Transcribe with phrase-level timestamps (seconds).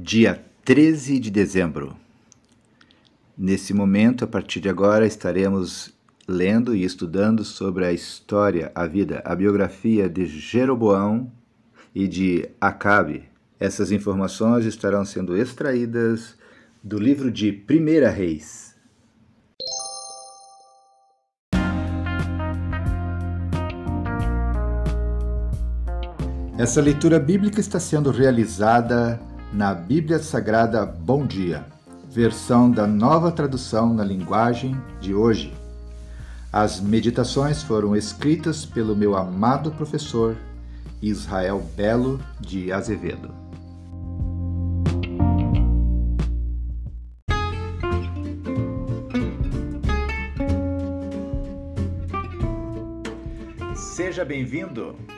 [0.00, 1.96] dia 13 de dezembro.
[3.36, 5.92] Nesse momento, a partir de agora, estaremos
[6.26, 11.32] lendo e estudando sobre a história, a vida, a biografia de Jeroboão
[11.92, 13.24] e de Acabe.
[13.58, 16.36] Essas informações estarão sendo extraídas
[16.80, 18.76] do livro de Primeira Reis.
[26.56, 29.20] Essa leitura bíblica está sendo realizada
[29.52, 31.66] na Bíblia Sagrada Bom Dia,
[32.10, 35.52] versão da nova tradução na linguagem de hoje.
[36.52, 40.36] As meditações foram escritas pelo meu amado professor
[41.00, 43.30] Israel Belo de Azevedo.
[53.74, 55.17] Seja bem-vindo!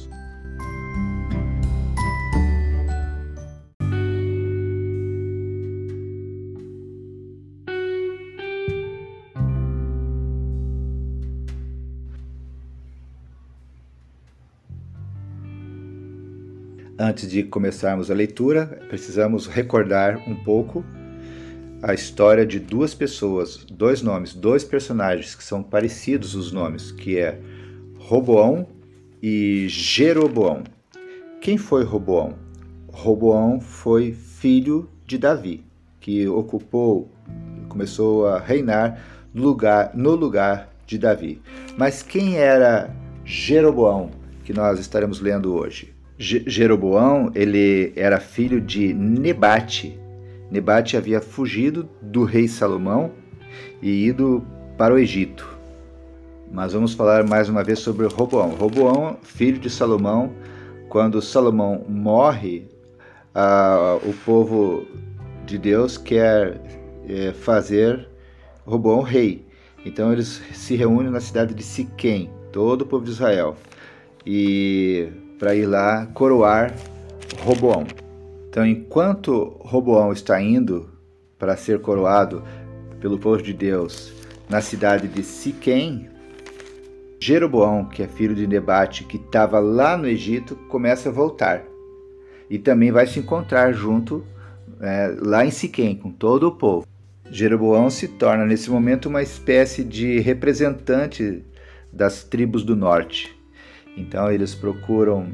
[17.03, 20.85] Antes de começarmos a leitura, precisamos recordar um pouco
[21.81, 27.17] a história de duas pessoas, dois nomes, dois personagens que são parecidos os nomes, que
[27.17, 27.39] é
[27.97, 28.67] Roboão
[29.21, 30.63] e Jeroboão.
[31.39, 32.33] Quem foi Roboão?
[32.91, 35.63] Roboão foi filho de Davi,
[35.99, 37.09] que ocupou,
[37.69, 38.99] começou a reinar
[39.33, 41.41] no lugar, no lugar de Davi.
[41.77, 42.93] Mas quem era
[43.23, 44.11] Jeroboão,
[44.43, 45.93] que nós estaremos lendo hoje?
[46.17, 49.97] Jeroboão, ele era filho de Nebate.
[50.51, 53.11] Nebate havia fugido do rei Salomão
[53.81, 54.45] e ido
[54.77, 55.50] para o Egito.
[56.51, 58.49] Mas vamos falar mais uma vez sobre Roboão.
[58.49, 60.33] Roboão, filho de Salomão,
[60.89, 62.67] quando Salomão morre,
[64.03, 64.85] o povo
[65.45, 66.59] de Deus quer
[67.07, 68.05] é, fazer
[68.65, 69.45] Roboão rei.
[69.85, 73.55] Então eles se reúnem na cidade de Siquém, todo o povo de Israel.
[74.25, 75.07] E
[75.39, 76.75] para ir lá coroar
[77.39, 77.87] Roboão.
[78.49, 80.89] Então, enquanto Roboão está indo
[81.39, 82.43] para ser coroado
[82.99, 84.11] pelo povo de Deus
[84.49, 86.10] na cidade de Siquém,
[87.23, 91.63] Jeroboão, que é filho de Nebate, que estava lá no Egito, começa a voltar.
[92.49, 94.25] E também vai se encontrar junto
[94.81, 96.87] é, lá em Siquém, com todo o povo.
[97.29, 101.45] Jeroboão se torna nesse momento uma espécie de representante
[101.93, 103.37] das tribos do norte.
[103.95, 105.27] Então eles procuram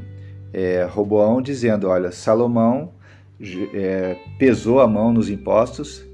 [0.52, 2.92] é, Roboão dizendo: Olha, Salomão
[3.72, 6.04] é, pesou a mão nos impostos,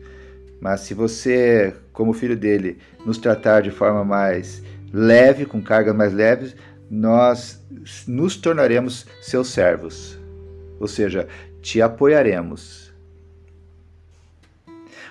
[0.61, 4.62] mas se você, como filho dele, nos tratar de forma mais
[4.94, 6.55] leve, com cargas mais leves,
[6.88, 7.60] nós
[8.06, 10.16] nos tornaremos seus servos.
[10.78, 11.27] Ou seja,
[11.60, 12.93] te apoiaremos.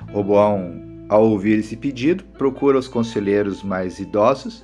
[0.10, 4.64] Roboão, ao ouvir esse pedido, procura os conselheiros mais idosos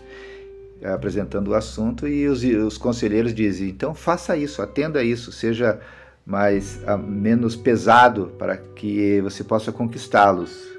[0.84, 5.80] apresentando o assunto e os, os conselheiros dizem: então faça isso, atenda isso, seja
[6.25, 10.79] mais a, menos pesado para que você possa conquistá-los.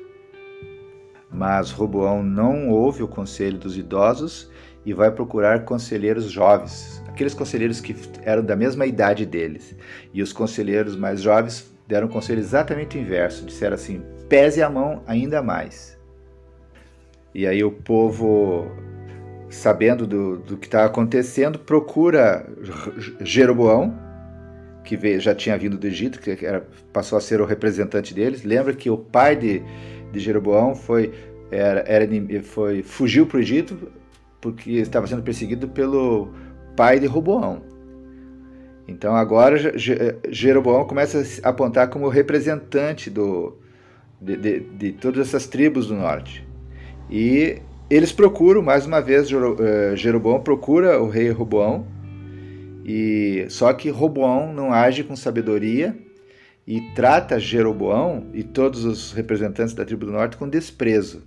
[1.32, 4.50] Mas Roboão não ouve o conselho dos idosos
[4.84, 9.76] e vai procurar conselheiros jovens, aqueles conselheiros que eram da mesma idade deles.
[10.12, 15.02] E os conselheiros mais jovens deram um conselho exatamente inverso, disseram assim: pese a mão
[15.06, 15.98] ainda mais.
[17.34, 18.66] E aí o povo
[19.50, 22.46] sabendo do, do que está acontecendo, procura
[23.20, 23.98] Jeroboão,
[24.84, 28.44] que veio, já tinha vindo do Egito, que era, passou a ser o representante deles.
[28.44, 29.62] Lembra que o pai de,
[30.12, 31.12] de Jeroboão foi,
[31.50, 32.06] era, era,
[32.42, 33.76] foi fugiu para o Egito
[34.40, 36.28] porque estava sendo perseguido pelo
[36.76, 37.62] pai de Roboão.
[38.88, 39.56] Então agora
[40.28, 43.56] Jeroboão começa a apontar como representante do,
[44.20, 46.46] de, de, de todas essas tribos do norte.
[47.08, 47.58] E
[47.88, 51.86] eles procuram, mais uma vez, eh, Jeroboão procura o rei Roboão,
[52.84, 55.96] e só que Roboão não age com sabedoria
[56.66, 61.22] e trata Jeroboão e todos os representantes da tribo do norte com desprezo.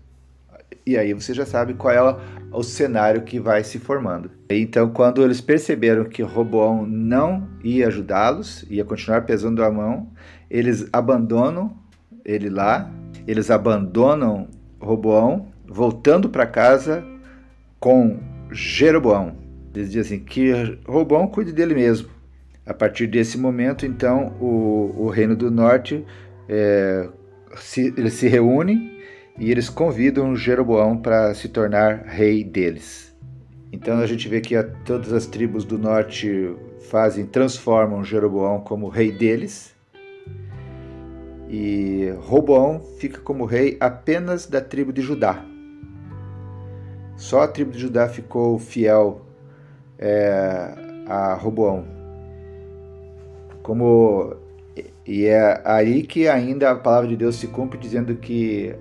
[0.86, 2.18] E aí você já sabe qual é
[2.52, 4.30] o cenário que vai se formando.
[4.50, 10.10] Então, quando eles perceberam que Roboão não ia ajudá-los, ia continuar pesando a mão,
[10.50, 11.78] eles abandonam
[12.26, 12.92] ele lá,
[13.28, 14.48] eles abandonam
[14.80, 17.04] Roboão, voltando para casa
[17.80, 18.20] com
[18.52, 19.36] Jeroboão.
[19.74, 22.10] Eles dizem assim, que Roboão cuide dele mesmo.
[22.66, 26.06] A partir desse momento, então, o, o Reino do Norte
[26.48, 27.10] é,
[27.56, 28.28] se, eles se
[29.38, 33.14] e eles convidam Jeroboão para se tornar rei deles.
[33.72, 36.56] Então a gente vê que a, todas as tribos do norte
[36.90, 39.74] fazem, transformam Jeroboão como rei deles.
[41.50, 45.44] E Roboão fica como rei apenas da tribo de Judá.
[47.16, 49.26] Só a tribo de Judá ficou fiel
[49.98, 50.74] é,
[51.08, 52.03] a Roboão.
[53.64, 54.36] Como
[55.06, 58.74] e é aí que ainda a palavra de Deus se cumpre dizendo que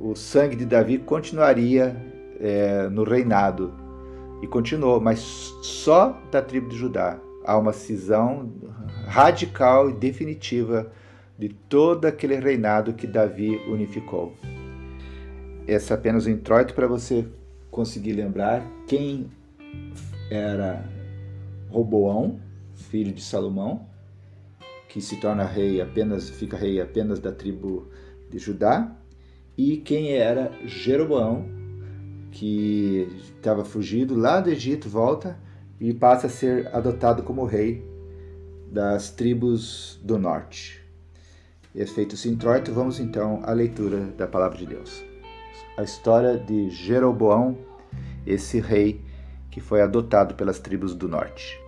[0.00, 1.96] o sangue de Davi continuaria
[2.40, 3.72] é, no reinado.
[4.42, 5.20] E continuou, mas
[5.62, 7.18] só da tribo de Judá.
[7.46, 8.52] Há uma cisão
[9.06, 10.90] radical e definitiva
[11.38, 14.34] de todo aquele reinado que Davi unificou.
[15.66, 17.26] Esse é apenas um introito para você
[17.70, 19.30] conseguir lembrar quem
[20.30, 20.84] era
[21.70, 22.38] Roboão,
[22.74, 23.86] filho de Salomão,
[24.94, 27.88] que se torna rei apenas, fica rei apenas da tribo
[28.30, 28.96] de Judá,
[29.58, 31.48] e quem era Jeroboão,
[32.30, 35.36] que estava fugido lá do Egito, volta
[35.80, 37.84] e passa a ser adotado como rei
[38.70, 40.80] das tribos do norte.
[41.74, 45.02] E feito esse introito, vamos então à leitura da palavra de Deus.
[45.76, 47.58] A história de Jeroboão,
[48.24, 49.00] esse rei
[49.50, 51.63] que foi adotado pelas tribos do norte.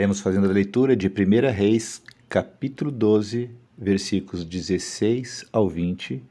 [0.00, 6.22] Estaremos fazendo a leitura de 1 Reis, capítulo 12, versículos 16 ao 20,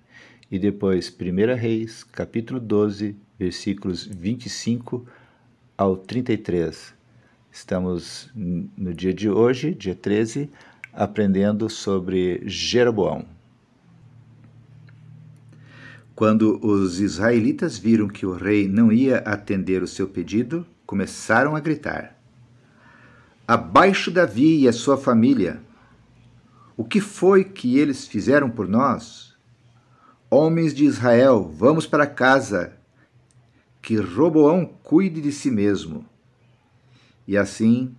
[0.50, 5.06] e depois 1 Reis, capítulo 12, versículos 25
[5.78, 6.96] ao 33.
[7.52, 10.50] Estamos no dia de hoje, dia 13,
[10.92, 13.24] aprendendo sobre Jeroboão.
[16.16, 21.60] Quando os israelitas viram que o rei não ia atender o seu pedido, começaram a
[21.60, 22.19] gritar:
[23.50, 25.60] Abaixo Davi e a sua família!
[26.78, 29.34] O que foi que eles fizeram por nós?
[30.30, 32.74] Homens de Israel, vamos para casa,
[33.82, 36.06] que Roboão cuide de si mesmo.
[37.28, 37.96] E assim,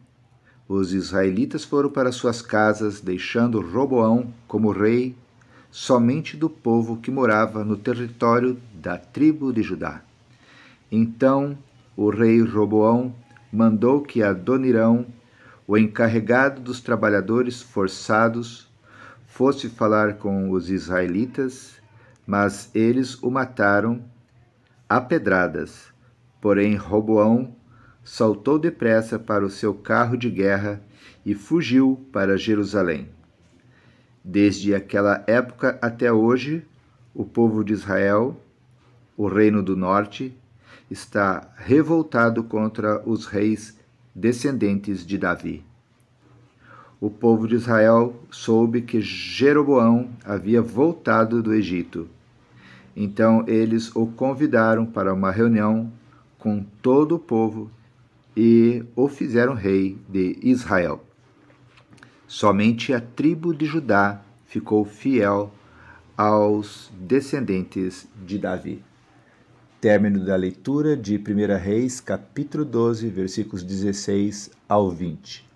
[0.69, 5.17] os israelitas foram para suas casas, deixando Roboão como rei
[5.69, 10.01] somente do povo que morava no território da tribo de Judá.
[10.93, 11.59] Então
[11.97, 13.13] o rei Roboão
[13.53, 15.07] mandou que Adonirão,
[15.71, 18.69] o encarregado dos trabalhadores forçados,
[19.25, 21.77] fosse falar com os israelitas,
[22.27, 24.05] mas eles o mataram
[24.89, 25.85] a pedradas.
[26.41, 27.55] Porém, Roboão
[28.03, 30.83] saltou depressa para o seu carro de guerra
[31.25, 33.09] e fugiu para Jerusalém.
[34.25, 36.67] Desde aquela época até hoje,
[37.15, 38.37] o povo de Israel,
[39.17, 40.37] o reino do norte,
[40.91, 43.79] está revoltado contra os reis
[44.15, 45.65] descendentes de Davi
[47.01, 52.07] o povo de Israel soube que Jeroboão havia voltado do Egito.
[52.95, 55.91] Então eles o convidaram para uma reunião
[56.39, 57.71] com todo o povo
[58.37, 61.03] e o fizeram rei de Israel.
[62.27, 65.53] Somente a tribo de Judá ficou fiel
[66.17, 68.85] aos descendentes de Davi.
[69.81, 75.51] Término da leitura de 1 Reis, capítulo 12, versículos 16 ao 20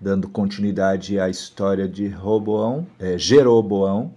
[0.00, 4.12] dando continuidade à história de Roboão, é, Jeroboão.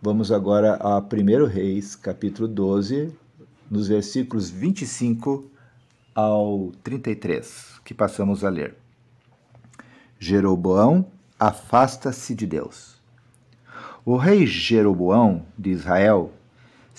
[0.00, 3.12] Vamos agora a 1 Reis, capítulo 12,
[3.70, 5.50] nos versículos 25
[6.14, 8.76] ao 33, que passamos a ler.
[10.18, 11.06] Jeroboão
[11.38, 12.98] afasta-se de Deus.
[14.04, 16.32] O rei Jeroboão de Israel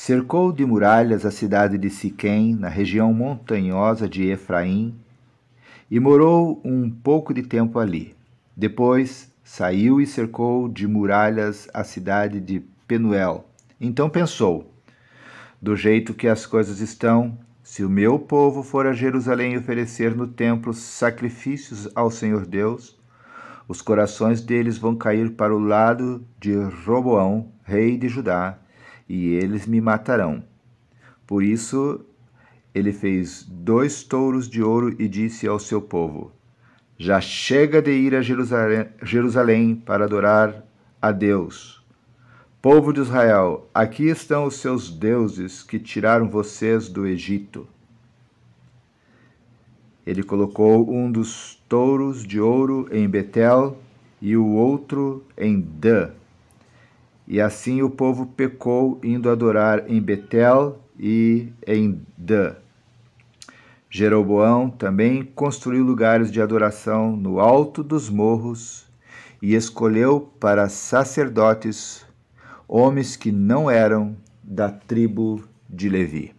[0.01, 4.95] Cercou de muralhas a cidade de Siquém, na região montanhosa de Efraim,
[5.91, 8.15] e morou um pouco de tempo ali.
[8.55, 13.45] Depois saiu e cercou de muralhas a cidade de Penuel.
[13.79, 14.73] Então pensou:
[15.61, 20.27] do jeito que as coisas estão, se o meu povo for a Jerusalém oferecer no
[20.27, 22.97] templo sacrifícios ao Senhor Deus,
[23.67, 28.57] os corações deles vão cair para o lado de Roboão, rei de Judá,
[29.09, 30.43] e eles me matarão.
[31.25, 32.05] Por isso
[32.73, 36.31] ele fez dois touros de ouro e disse ao seu povo:
[36.97, 40.63] Já chega de ir a Jerusalém, para adorar
[41.01, 41.83] a Deus.
[42.61, 47.65] Povo de Israel, aqui estão os seus deuses que tiraram vocês do Egito.
[50.05, 53.77] Ele colocou um dos touros de ouro em Betel
[54.21, 56.11] e o outro em Dan,
[57.29, 62.55] e assim o povo pecou, indo adorar em Betel e em Dan.
[63.87, 68.87] Jeroboão também construiu lugares de adoração no alto dos morros
[69.39, 72.03] e escolheu para sacerdotes
[72.67, 76.35] homens que não eram da tribo de Levi.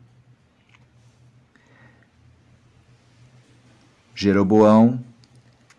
[4.13, 5.01] Jeroboão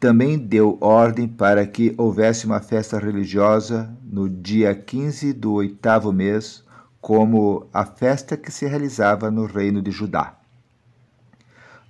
[0.01, 6.63] também deu ordem para que houvesse uma festa religiosa no dia 15 do oitavo mês,
[6.99, 10.35] como a festa que se realizava no reino de Judá.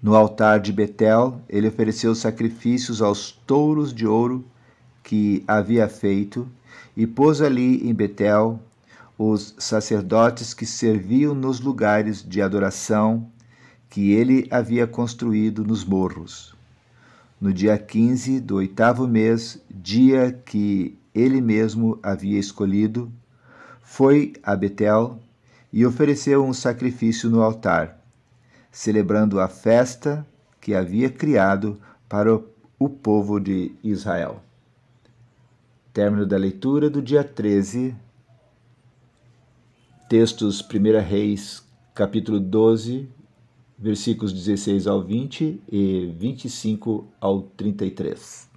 [0.04, 4.44] No altar de Betel, ele ofereceu sacrifícios aos touros de ouro
[5.02, 6.46] que havia feito
[6.98, 8.60] e pôs ali em Betel
[9.18, 13.26] os sacerdotes que serviam nos lugares de adoração
[13.90, 16.60] que ele havia construído nos morros
[17.42, 23.12] no dia 15 do oitavo mês, dia que ele mesmo havia escolhido,
[23.82, 25.20] foi a Betel
[25.74, 28.00] e ofereceu um sacrifício no altar,
[28.72, 30.26] celebrando a festa
[30.62, 32.40] que havia criado para
[32.78, 34.44] o povo de Israel.
[35.92, 37.96] Término da leitura do dia 13,
[40.08, 43.10] textos 1 Reis, capítulo 12,
[43.82, 48.51] versículos 16 ao 20 e 25 ao 33.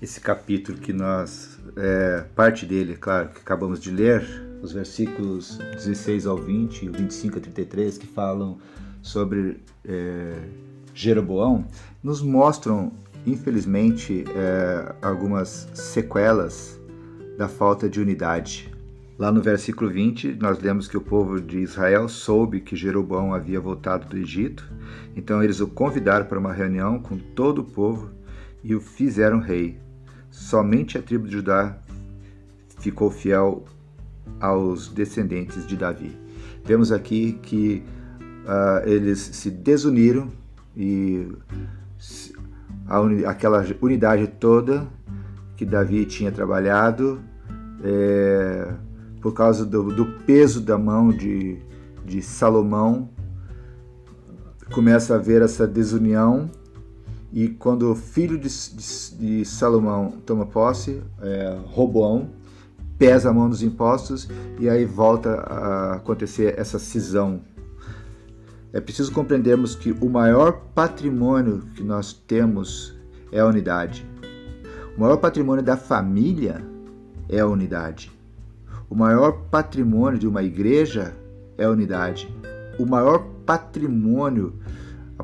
[0.00, 4.24] Esse capítulo que nós, é, parte dele, claro, que acabamos de ler,
[4.62, 8.58] os versículos 16 ao 20 e 25 a 33, que falam
[9.02, 10.32] sobre é,
[10.94, 11.66] Jeroboão,
[12.02, 12.92] nos mostram,
[13.26, 16.80] infelizmente, é, algumas sequelas
[17.36, 18.72] da falta de unidade.
[19.16, 23.60] Lá no versículo 20, nós lemos que o povo de Israel soube que Jeroboão havia
[23.60, 24.68] voltado do Egito,
[25.14, 28.10] então eles o convidaram para uma reunião com todo o povo
[28.62, 29.83] e o fizeram rei.
[30.34, 31.78] Somente a tribo de Judá
[32.80, 33.64] ficou fiel
[34.40, 36.18] aos descendentes de Davi.
[36.64, 37.84] Vemos aqui que
[38.44, 40.32] uh, eles se desuniram
[40.76, 41.28] e
[42.90, 44.88] uni aquela unidade toda
[45.56, 47.20] que Davi tinha trabalhado,
[47.84, 48.74] é,
[49.22, 51.62] por causa do, do, peso da mão de,
[52.04, 53.08] de Salomão,
[54.72, 56.50] começa a haver essa desunião
[57.34, 62.30] e quando o filho de, de, de Salomão toma posse, é, Roboão,
[62.96, 64.28] pesa a mão dos impostos
[64.60, 67.40] e aí volta a acontecer essa cisão.
[68.72, 72.96] É preciso compreendermos que o maior patrimônio que nós temos
[73.32, 74.06] é a unidade.
[74.96, 76.64] O maior patrimônio da família
[77.28, 78.12] é a unidade.
[78.88, 81.16] O maior patrimônio de uma igreja
[81.58, 82.32] é a unidade.
[82.78, 84.54] O maior patrimônio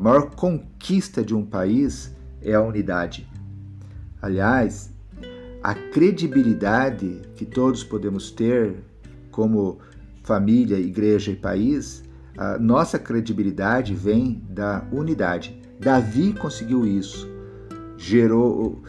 [0.01, 3.29] a maior conquista de um país é a unidade.
[4.23, 4.91] Aliás,
[5.63, 8.77] a credibilidade que todos podemos ter
[9.31, 9.79] como
[10.23, 12.03] família, igreja e país,
[12.35, 15.61] a nossa credibilidade vem da unidade.
[15.79, 17.29] Davi conseguiu isso,
[17.99, 18.83] gerou,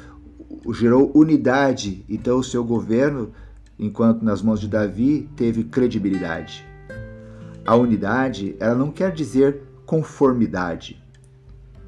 [0.72, 3.34] gerou unidade, então o seu governo,
[3.78, 6.66] enquanto nas mãos de Davi, teve credibilidade.
[7.66, 11.01] A unidade, ela não quer dizer conformidade.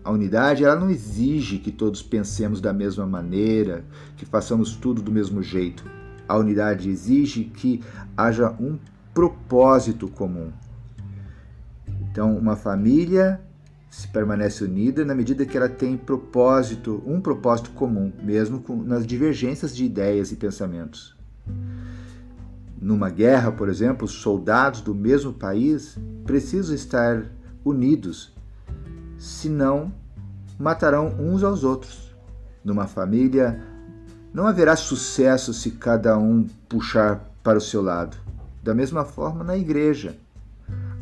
[0.04, 3.86] A unidade ela não exige que todos pensemos da mesma maneira,
[4.18, 5.86] que façamos tudo do mesmo jeito.
[6.28, 7.82] A unidade exige que
[8.18, 8.78] haja um
[9.14, 10.52] propósito comum.
[12.02, 13.40] Então, uma família
[13.90, 19.06] se permanece unida na medida que ela tem propósito, um propósito comum, mesmo com, nas
[19.06, 21.16] divergências de ideias e pensamentos.
[22.82, 27.32] Numa guerra, por exemplo, os soldados do mesmo país precisam estar
[27.64, 28.33] unidos,
[29.24, 29.90] senão
[30.60, 32.14] matarão uns aos outros.
[32.62, 33.58] Numa família,
[34.34, 38.18] não haverá sucesso se cada um puxar para o seu lado.
[38.62, 40.18] Da mesma forma, na igreja.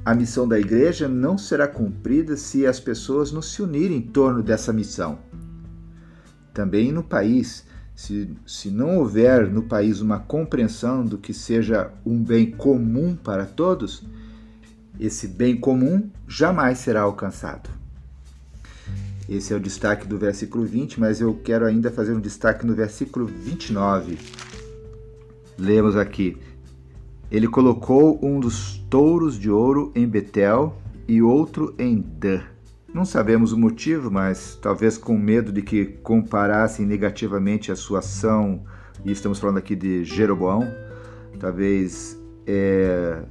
[0.06, 4.44] A missão da igreja não será cumprida se as pessoas não se unirem em torno
[4.44, 5.18] dessa missão.
[6.54, 12.24] Também no país, se, se não houver no país uma compreensão do que seja um
[12.24, 14.04] bem comum para todos,
[15.00, 17.81] esse bem comum jamais será alcançado.
[19.32, 22.76] Esse é o destaque do versículo 20, mas eu quero ainda fazer um destaque no
[22.76, 24.18] versículo 29.
[25.58, 26.38] Lemos aqui:
[27.32, 30.76] Ele colocou um dos touros de ouro em Betel
[31.08, 32.42] e outro em Dan.
[32.94, 38.66] Não sabemos o motivo, mas talvez com medo de que comparassem negativamente a sua ação,
[39.06, 40.68] e estamos falando aqui de Jeroboão,
[41.40, 43.24] talvez é,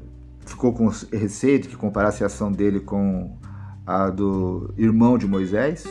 [0.46, 3.38] ficou com receio de que comparasse a ação dele com
[3.86, 5.84] a do irmão de Moisés.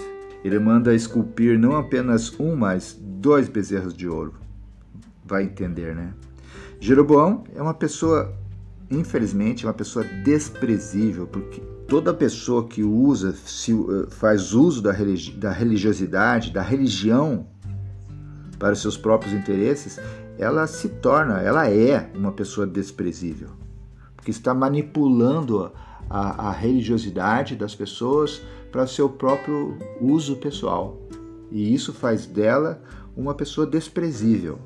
[0.44, 4.34] Ele manda esculpir não apenas um, mas dois bezerros de ouro.
[5.26, 6.14] Vai entender, né?
[6.80, 8.34] Jeroboão é uma pessoa,
[8.90, 15.32] infelizmente, uma pessoa desprezível, porque toda pessoa que usa, se, eh, faz uso da, religi
[15.32, 17.48] da religiosidade, da religião
[18.58, 20.00] para os seus próprios interesses,
[20.38, 23.50] ela se torna, ela é uma pessoa desprezível,
[24.16, 25.72] porque está manipulando
[26.10, 28.42] a, a religiosidade das pessoas
[28.72, 31.02] para o seu próprio uso pessoal.
[31.52, 32.82] E isso faz dela
[33.18, 34.60] uma pessoa desprezível.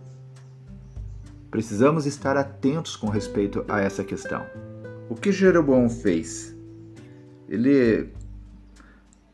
[1.49, 4.45] Precisamos estar atentos com respeito a essa questão.
[5.09, 6.53] O que Jeroboão fez?
[7.53, 8.09] ele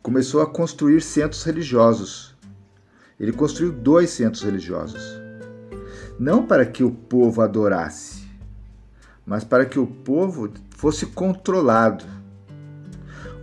[0.02, 2.36] começou a construir centros religiosos.
[3.20, 5.02] Ele construiu dois centros religiosos.
[6.20, 8.28] Não para que o povo adorasse,
[9.26, 12.06] mas para que o povo fosse controlado.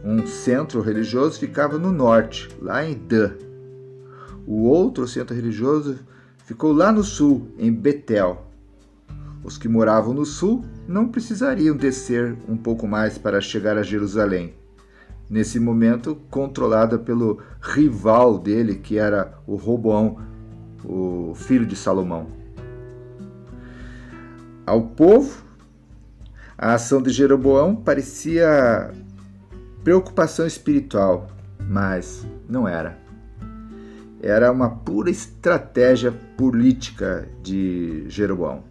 [0.02, 3.34] Um centro religioso ficava no norte, lá em Dan.
[4.46, 5.98] O outro centro religioso
[6.46, 8.46] ficou lá no sul, em Betel.
[9.44, 14.54] Os que moravam no sul não precisariam descer um pouco mais para chegar a Jerusalém
[15.28, 20.20] nesse momento controlada pelo rival dele, que era o Roboão,
[20.82, 22.28] o filho de Salomão.
[24.64, 25.45] Ao povo,
[26.58, 28.90] a ação de Jeroboão parecia
[29.84, 31.28] preocupação espiritual,
[31.60, 32.98] mas não era.
[34.22, 38.64] Era uma pura estratégia política de Jeroboão.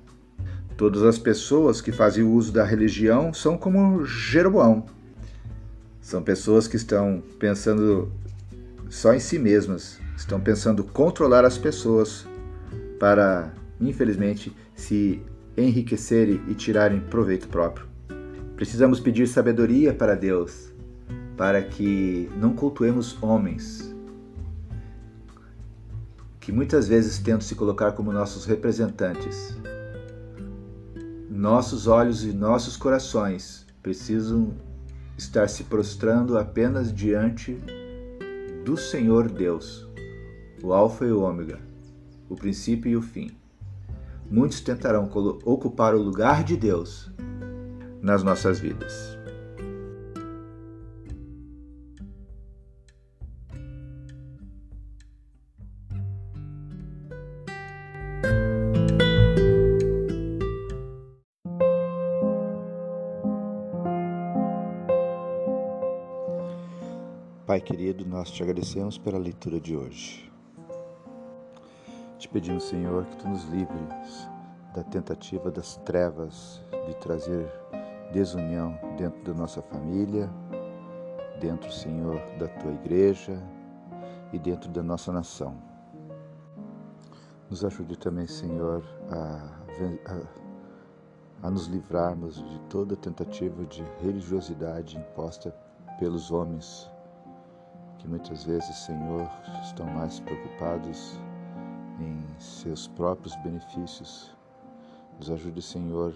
[0.76, 4.86] Todas as pessoas que fazem uso da religião são como Jeroboão
[6.06, 8.12] são pessoas que estão pensando
[8.92, 12.28] só em si mesmas, estão pensando controlar as pessoas
[13.00, 15.20] para, infelizmente, se
[15.58, 17.88] enriquecerem e tirarem proveito próprio.
[18.56, 20.74] Precisamos pedir sabedoria para Deus,
[21.36, 23.96] para que não cultuemos homens
[26.46, 29.58] que muitas vezes tentam se colocar como nossos representantes.
[31.28, 34.54] Nossos olhos e nossos corações precisam
[35.18, 37.60] estar se prostrando apenas diante
[38.64, 39.88] do Senhor Deus,
[40.62, 41.58] o Alfa e o Ômega,
[42.30, 43.32] o princípio e o fim.
[44.30, 45.10] Muitos tentarão
[45.46, 47.12] ocupar o lugar de Deus
[48.02, 49.18] nas nossas vidas.
[67.46, 70.35] Pai querido, nós te agradecemos pela leitura de hoje.
[72.36, 74.30] Pedimos, Senhor, que tu nos livres
[74.74, 77.50] da tentativa das trevas de trazer
[78.12, 80.30] desunião dentro da nossa família,
[81.40, 83.42] dentro, Senhor, da tua igreja
[84.34, 85.56] e dentro da nossa nação.
[87.50, 89.62] Nos ajude também, Senhor, a,
[90.12, 95.56] a, a nos livrarmos de toda tentativa de religiosidade imposta
[95.98, 96.92] pelos homens
[97.98, 99.26] que muitas vezes, Senhor,
[99.64, 101.18] estão mais preocupados
[102.00, 104.36] em seus próprios benefícios.
[105.18, 106.14] Nos ajude, Senhor,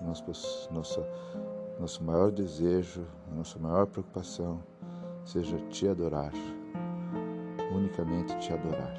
[0.00, 0.24] nosso,
[0.72, 1.00] nosso,
[1.78, 4.62] nosso maior desejo, nossa maior preocupação
[5.24, 6.32] seja te adorar,
[7.72, 8.94] unicamente te adorar.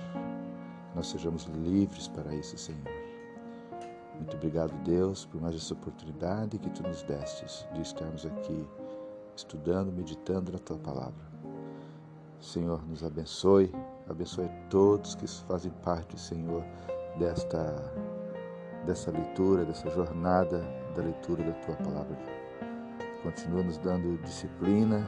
[0.96, 3.02] Nós sejamos livres para isso, Senhor.
[4.15, 8.67] Muito obrigado, Deus, por mais essa oportunidade que tu nos destes de estarmos aqui
[9.36, 11.32] estudando, meditando na tua palavra.
[12.39, 13.72] Senhor, nos abençoe,
[14.09, 16.63] abençoe todos que fazem parte, Senhor,
[17.17, 17.75] desta,
[18.85, 20.59] dessa leitura, dessa jornada
[20.95, 22.17] da leitura da Tua palavra.
[23.23, 25.05] Continua nos dando disciplina,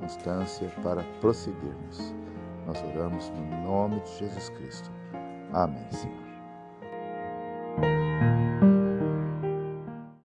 [0.00, 2.14] constância para prosseguirmos.
[2.66, 4.90] Nós oramos no nome de Jesus Cristo.
[5.52, 6.28] Amém, Senhor.